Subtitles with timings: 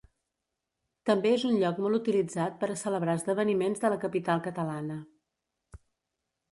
[1.09, 4.99] També és un lloc molt utilitzat per a celebrar esdeveniments de la capital catalana.